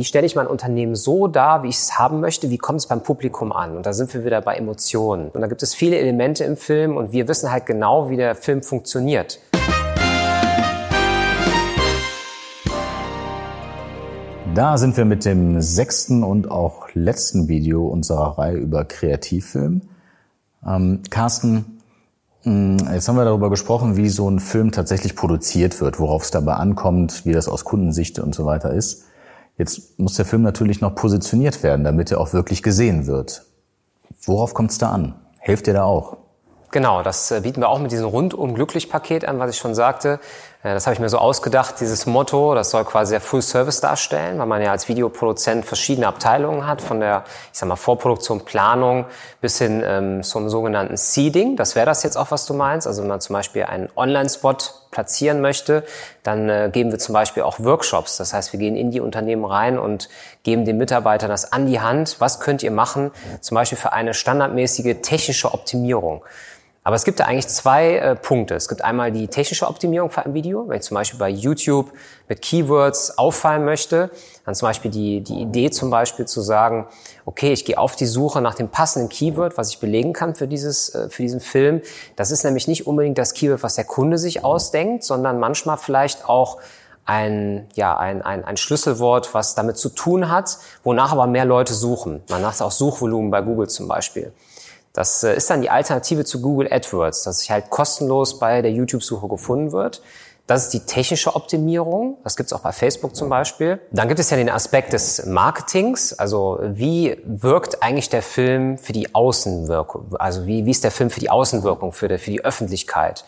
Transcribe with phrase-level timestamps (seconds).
[0.00, 2.48] Wie stelle ich mein Unternehmen so dar, wie ich es haben möchte?
[2.48, 3.76] Wie kommt es beim Publikum an?
[3.76, 5.28] Und da sind wir wieder bei Emotionen.
[5.28, 8.34] Und da gibt es viele Elemente im Film und wir wissen halt genau, wie der
[8.34, 9.40] Film funktioniert.
[14.54, 19.82] Da sind wir mit dem sechsten und auch letzten Video unserer Reihe über Kreativfilm.
[20.66, 21.82] Ähm, Carsten,
[22.44, 26.30] hm, jetzt haben wir darüber gesprochen, wie so ein Film tatsächlich produziert wird, worauf es
[26.30, 29.04] dabei ankommt, wie das aus Kundensicht und so weiter ist.
[29.60, 33.42] Jetzt muss der Film natürlich noch positioniert werden, damit er auch wirklich gesehen wird.
[34.22, 35.16] Worauf kommt es da an?
[35.38, 36.16] Helft ihr da auch?
[36.70, 39.74] Genau, das äh, bieten wir auch mit diesem rundum glücklich Paket an, was ich schon
[39.74, 40.18] sagte.
[40.62, 43.80] Äh, das habe ich mir so ausgedacht, dieses Motto, das soll quasi der Full Service
[43.80, 48.44] darstellen, weil man ja als Videoproduzent verschiedene Abteilungen hat, von der, ich sag mal, Vorproduktion,
[48.44, 49.06] Planung
[49.40, 51.56] bis hin ähm, zum sogenannten Seeding.
[51.56, 52.86] Das wäre das jetzt auch, was du meinst.
[52.86, 54.56] Also wenn man zum Beispiel einen Online-Spot
[54.90, 55.84] platzieren möchte,
[56.22, 58.16] dann äh, geben wir zum Beispiel auch Workshops.
[58.16, 60.08] Das heißt, wir gehen in die Unternehmen rein und
[60.42, 62.16] geben den Mitarbeitern das an die Hand.
[62.18, 63.12] Was könnt ihr machen?
[63.40, 66.24] Zum Beispiel für eine standardmäßige technische Optimierung.
[66.82, 68.54] Aber es gibt da eigentlich zwei äh, Punkte.
[68.54, 70.66] Es gibt einmal die technische Optimierung für ein Video.
[70.66, 71.92] Wenn ich zum Beispiel bei YouTube
[72.26, 74.10] mit Keywords auffallen möchte,
[74.46, 76.86] dann zum Beispiel die, die Idee zum Beispiel zu sagen,
[77.26, 80.48] okay, ich gehe auf die Suche nach dem passenden Keyword, was ich belegen kann für,
[80.48, 81.82] dieses, äh, für diesen Film.
[82.16, 86.26] Das ist nämlich nicht unbedingt das Keyword, was der Kunde sich ausdenkt, sondern manchmal vielleicht
[86.30, 86.56] auch
[87.04, 91.74] ein, ja, ein, ein, ein Schlüsselwort, was damit zu tun hat, wonach aber mehr Leute
[91.74, 92.22] suchen.
[92.30, 94.32] Man sagt auch Suchvolumen bei Google zum Beispiel.
[94.92, 98.72] Das äh, ist dann die Alternative zu Google AdWords, dass sich halt kostenlos bei der
[98.72, 100.02] YouTube-Suche gefunden wird.
[100.46, 102.18] Das ist die technische Optimierung.
[102.24, 103.78] Das gibt es auch bei Facebook zum Beispiel.
[103.92, 106.12] Dann gibt es ja den Aspekt des Marketings.
[106.12, 110.16] Also wie wirkt eigentlich der Film für die Außenwirkung?
[110.18, 113.24] Also wie, wie ist der Film für die Außenwirkung, für, die, für die Öffentlichkeit?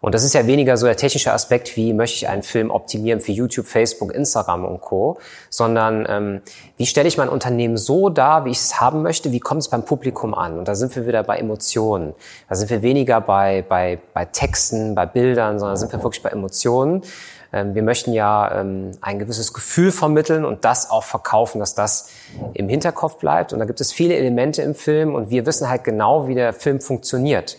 [0.00, 3.20] Und das ist ja weniger so der technische Aspekt, wie möchte ich einen Film optimieren
[3.20, 5.18] für YouTube, Facebook, Instagram und Co.,
[5.50, 6.40] sondern ähm,
[6.76, 9.68] wie stelle ich mein Unternehmen so dar, wie ich es haben möchte, wie kommt es
[9.68, 10.58] beim Publikum an?
[10.58, 12.14] Und da sind wir wieder bei Emotionen.
[12.48, 16.30] Da sind wir weniger bei, bei, bei Texten, bei Bildern, sondern sind wir wirklich bei
[16.30, 17.02] Emotionen.
[17.52, 22.10] Ähm, wir möchten ja ähm, ein gewisses Gefühl vermitteln und das auch verkaufen, dass das
[22.54, 23.52] im Hinterkopf bleibt.
[23.52, 26.52] Und da gibt es viele Elemente im Film und wir wissen halt genau, wie der
[26.52, 27.58] Film funktioniert.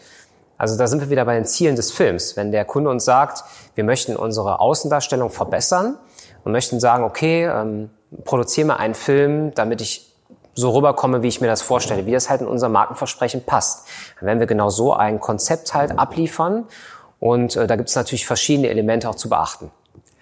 [0.60, 2.36] Also da sind wir wieder bei den Zielen des Films.
[2.36, 5.98] Wenn der Kunde uns sagt, wir möchten unsere Außendarstellung verbessern
[6.44, 7.90] und möchten sagen, okay, ähm,
[8.26, 10.14] produziere mal einen Film, damit ich
[10.56, 13.88] so rüberkomme, wie ich mir das vorstelle, wie das halt in unser Markenversprechen passt.
[14.20, 16.66] Dann werden wir genau so ein Konzept halt abliefern
[17.20, 19.72] und äh, da gibt es natürlich verschiedene Elemente auch zu beachten.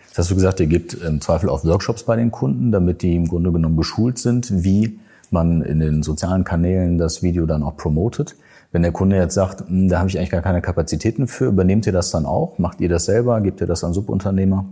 [0.10, 3.16] Das hast du gesagt, ihr gebt im Zweifel auch Workshops bei den Kunden, damit die
[3.16, 5.00] im Grunde genommen geschult sind, wie
[5.32, 8.36] man in den sozialen Kanälen das Video dann auch promotet.
[8.72, 11.86] Wenn der Kunde jetzt sagt, hm, da habe ich eigentlich gar keine Kapazitäten für, übernehmt
[11.86, 12.58] ihr das dann auch?
[12.58, 13.40] Macht ihr das selber?
[13.42, 14.66] Gebt ihr das an Subunternehmer?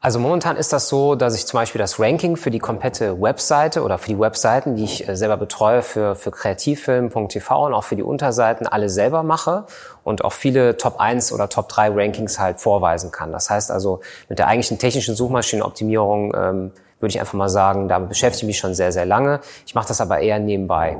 [0.00, 3.82] Also momentan ist das so, dass ich zum Beispiel das Ranking für die komplette Webseite
[3.82, 7.96] oder für die Webseiten, die ich äh, selber betreue für, für kreativfilm.tv und auch für
[7.96, 9.64] die Unterseiten alle selber mache
[10.04, 13.32] und auch viele Top 1 oder Top 3 Rankings halt vorweisen kann.
[13.32, 18.08] Das heißt also, mit der eigentlichen technischen Suchmaschinenoptimierung ähm, würde ich einfach mal sagen, damit
[18.08, 19.40] beschäftige ich mich schon sehr, sehr lange.
[19.66, 20.98] Ich mache das aber eher nebenbei.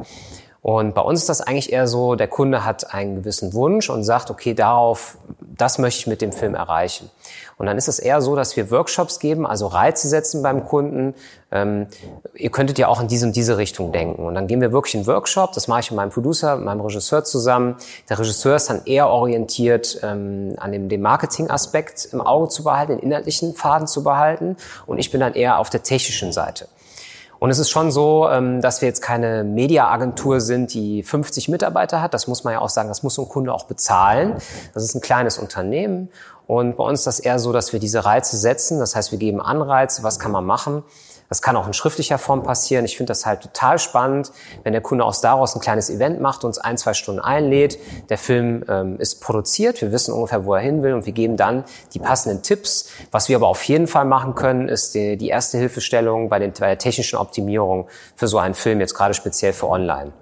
[0.66, 4.02] Und bei uns ist das eigentlich eher so, der Kunde hat einen gewissen Wunsch und
[4.02, 7.08] sagt, okay, darauf, das möchte ich mit dem Film erreichen.
[7.56, 11.14] Und dann ist es eher so, dass wir Workshops geben, also Reize setzen beim Kunden.
[11.52, 11.86] Ähm,
[12.34, 14.26] ihr könntet ja auch in diese und diese Richtung denken.
[14.26, 16.80] Und dann gehen wir wirklich in Workshop, das mache ich mit meinem Producer, mit meinem
[16.80, 17.76] Regisseur zusammen.
[18.08, 22.96] Der Regisseur ist dann eher orientiert, ähm, an dem, dem Marketing-Aspekt im Auge zu behalten,
[22.96, 24.56] den inhaltlichen Faden zu behalten.
[24.84, 26.66] Und ich bin dann eher auf der technischen Seite.
[27.46, 32.02] Und es ist schon so, ähm, dass wir jetzt keine Mediaagentur sind, die 50 Mitarbeiter
[32.02, 32.12] hat.
[32.12, 34.34] Das muss man ja auch sagen, das muss so ein Kunde auch bezahlen.
[34.74, 36.08] Das ist ein kleines Unternehmen.
[36.48, 38.80] Und bei uns ist das eher so, dass wir diese Reize setzen.
[38.80, 40.82] Das heißt, wir geben Anreize, was kann man machen.
[41.28, 42.84] Das kann auch in schriftlicher Form passieren.
[42.84, 44.32] Ich finde das halt total spannend,
[44.64, 47.78] wenn der Kunde aus daraus ein kleines Event macht, uns ein, zwei Stunden einlädt.
[48.08, 51.36] Der Film ähm, ist produziert, wir wissen ungefähr, wo er hin will und wir geben
[51.36, 51.64] dann
[51.94, 52.88] die passenden Tipps.
[53.10, 56.52] Was wir aber auf jeden Fall machen können, ist die, die erste Hilfestellung bei, den,
[56.52, 60.12] bei der technischen Optimierung für so einen Film, jetzt gerade speziell für Online.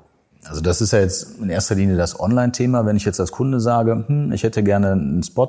[0.47, 2.85] Also das ist ja jetzt in erster Linie das Online-Thema.
[2.85, 5.49] Wenn ich jetzt als Kunde sage, hm, ich hätte gerne einen Spot,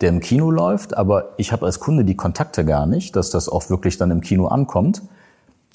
[0.00, 3.48] der im Kino läuft, aber ich habe als Kunde die Kontakte gar nicht, dass das
[3.48, 5.02] auch wirklich dann im Kino ankommt.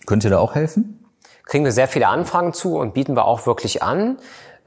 [0.06, 1.00] Könnt ihr da auch helfen?
[1.46, 4.18] Kriegen wir sehr viele Anfragen zu und bieten wir auch wirklich an.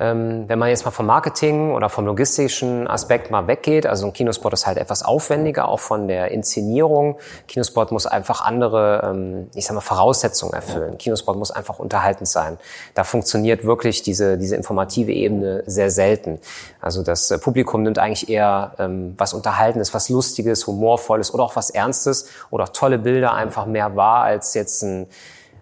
[0.00, 4.12] Ähm, wenn man jetzt mal vom Marketing oder vom logistischen Aspekt mal weggeht, also ein
[4.12, 7.16] Kinospot ist halt etwas aufwendiger, auch von der Inszenierung.
[7.46, 10.98] Kinospot muss einfach andere, ähm, ich sag mal, Voraussetzungen erfüllen.
[10.98, 12.58] Kinospot muss einfach unterhaltend sein.
[12.94, 16.40] Da funktioniert wirklich diese, diese informative Ebene sehr selten.
[16.80, 21.54] Also das äh, Publikum nimmt eigentlich eher ähm, was Unterhaltendes, was Lustiges, Humorvolles oder auch
[21.54, 25.06] was Ernstes oder auch tolle Bilder einfach mehr wahr als jetzt ein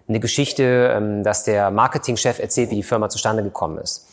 [0.05, 4.05] eine Geschichte, dass der Marketingchef erzählt, wie die Firma zustande gekommen ist.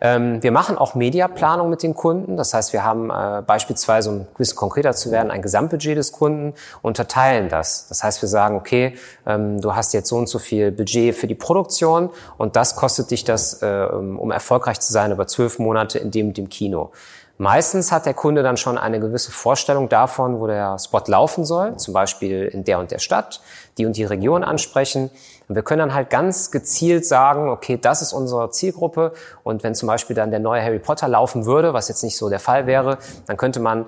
[0.00, 2.36] Ähm, wir machen auch Mediaplanung mit den Kunden.
[2.36, 6.12] Das heißt, wir haben äh, beispielsweise, um ein bisschen konkreter zu werden, ein Gesamtbudget des
[6.12, 7.88] Kunden, unterteilen das.
[7.88, 8.96] Das heißt, wir sagen, okay,
[9.26, 13.10] ähm, du hast jetzt so und so viel Budget für die Produktion und das kostet
[13.10, 16.90] dich das, äh, um erfolgreich zu sein, über zwölf Monate in dem, dem Kino.
[17.36, 21.76] Meistens hat der Kunde dann schon eine gewisse Vorstellung davon, wo der Spot laufen soll,
[21.76, 23.40] zum Beispiel in der und der Stadt,
[23.76, 25.10] die und die Region ansprechen.
[25.48, 29.12] Und wir können dann halt ganz gezielt sagen, okay, das ist unsere Zielgruppe.
[29.42, 32.28] Und wenn zum Beispiel dann der neue Harry Potter laufen würde, was jetzt nicht so
[32.30, 33.86] der Fall wäre, dann könnte man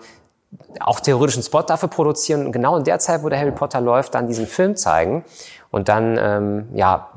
[0.81, 4.15] auch theoretischen Spot dafür produzieren und genau in der Zeit, wo der Harry Potter läuft,
[4.15, 5.25] dann diesen Film zeigen.
[5.71, 7.11] Und dann ähm, ja,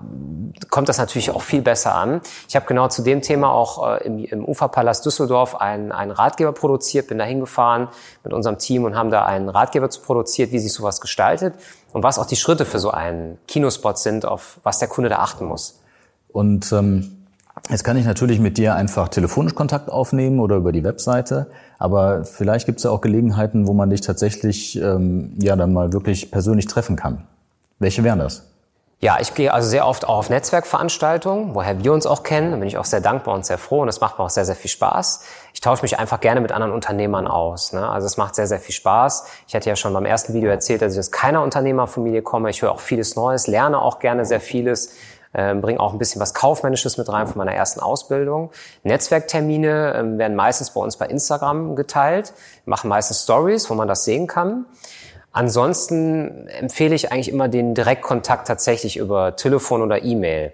[0.70, 2.22] kommt das natürlich auch viel besser an.
[2.48, 6.52] Ich habe genau zu dem Thema auch äh, im, im Uferpalast Düsseldorf einen, einen Ratgeber
[6.52, 7.88] produziert, bin da hingefahren
[8.24, 11.54] mit unserem Team und haben da einen Ratgeber zu produziert, wie sich sowas gestaltet
[11.94, 15.20] und was auch die Schritte für so einen Kinospot sind, auf was der Kunde da
[15.20, 15.80] achten muss.
[16.28, 17.19] Und ähm,
[17.70, 22.26] jetzt kann ich natürlich mit dir einfach telefonisch Kontakt aufnehmen oder über die Webseite, aber
[22.26, 26.32] vielleicht gibt es ja auch Gelegenheiten, wo man dich tatsächlich ähm, ja dann mal wirklich
[26.32, 27.24] persönlich treffen kann.
[27.80, 28.50] Welche wären das?
[29.02, 32.52] Ja, ich gehe also sehr oft auch auf Netzwerkveranstaltungen, woher wir uns auch kennen.
[32.52, 34.44] Da bin ich auch sehr dankbar und sehr froh und es macht mir auch sehr,
[34.44, 35.24] sehr viel Spaß.
[35.54, 37.72] Ich tausche mich einfach gerne mit anderen Unternehmern aus.
[37.72, 37.88] Ne?
[37.88, 39.26] Also es macht sehr, sehr viel Spaß.
[39.48, 42.50] Ich hatte ja schon beim ersten Video erzählt, dass ich aus keiner Unternehmerfamilie komme.
[42.50, 44.92] Ich höre auch vieles Neues, lerne auch gerne sehr vieles,
[45.34, 48.52] äh, bringe auch ein bisschen was Kaufmännisches mit rein von meiner ersten Ausbildung.
[48.84, 52.34] Netzwerktermine äh, werden meistens bei uns bei Instagram geteilt,
[52.66, 54.66] machen meistens Stories, wo man das sehen kann.
[55.32, 60.54] Ansonsten empfehle ich eigentlich immer den Direktkontakt tatsächlich über Telefon oder E-Mail.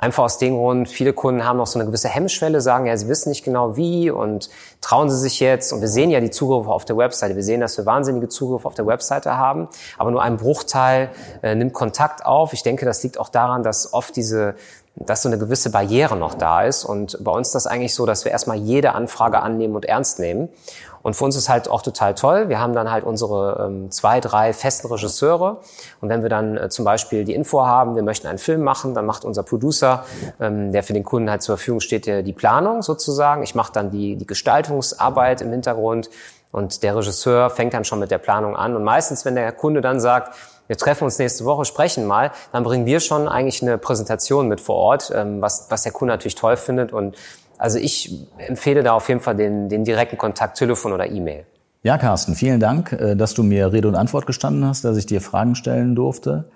[0.00, 3.08] Einfach aus dem Grund, viele Kunden haben noch so eine gewisse Hemmschwelle, sagen, ja, sie
[3.08, 4.48] wissen nicht genau wie und
[4.80, 5.72] trauen sie sich jetzt.
[5.72, 7.34] Und wir sehen ja die Zugriffe auf der Webseite.
[7.34, 9.68] Wir sehen, dass wir wahnsinnige Zugriffe auf der Webseite haben,
[9.98, 11.10] aber nur ein Bruchteil
[11.42, 12.52] äh, nimmt Kontakt auf.
[12.52, 14.54] Ich denke, das liegt auch daran, dass oft diese
[15.00, 16.84] dass so eine gewisse Barriere noch da ist.
[16.84, 20.18] Und bei uns ist das eigentlich so, dass wir erstmal jede Anfrage annehmen und ernst
[20.18, 20.48] nehmen.
[21.08, 22.50] Und für uns ist halt auch total toll.
[22.50, 25.56] Wir haben dann halt unsere ähm, zwei, drei festen Regisseure.
[26.02, 28.92] Und wenn wir dann äh, zum Beispiel die Info haben, wir möchten einen Film machen,
[28.92, 30.04] dann macht unser Producer,
[30.38, 33.42] ähm, der für den Kunden halt zur Verfügung steht, der, die Planung sozusagen.
[33.42, 36.10] Ich mache dann die, die Gestaltungsarbeit im Hintergrund.
[36.52, 38.76] Und der Regisseur fängt dann schon mit der Planung an.
[38.76, 40.34] Und meistens, wenn der Kunde dann sagt,
[40.66, 44.60] wir treffen uns nächste Woche, sprechen mal, dann bringen wir schon eigentlich eine Präsentation mit
[44.60, 46.92] vor Ort, ähm, was, was der Kunde natürlich toll findet.
[46.92, 47.16] Und
[47.58, 51.44] also ich empfehle da auf jeden Fall den, den direkten Kontakt, Telefon oder E-Mail.
[51.82, 55.06] Ja, Carsten, vielen Dank, äh, dass du mir Rede und Antwort gestanden hast, dass ich
[55.06, 56.50] dir Fragen stellen durfte.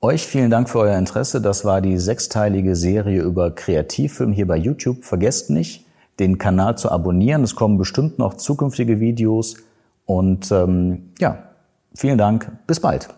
[0.00, 1.40] Euch vielen Dank für euer Interesse.
[1.42, 5.04] Das war die sechsteilige Serie über Kreativfilm hier bei YouTube.
[5.04, 5.84] Vergesst nicht,
[6.18, 7.42] den Kanal zu abonnieren.
[7.42, 9.56] Es kommen bestimmt noch zukünftige Videos.
[10.06, 11.38] Und ähm, ja,
[11.94, 12.50] vielen Dank.
[12.66, 13.10] Bis bald.